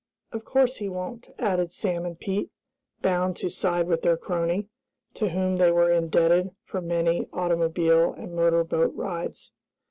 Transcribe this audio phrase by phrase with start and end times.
[0.31, 2.49] "Of course he won't!" added Sam and Pete,
[3.03, 4.65] bound to side with their crony,
[5.13, 9.51] to whom they were indebted for many automobile and motor boat rides.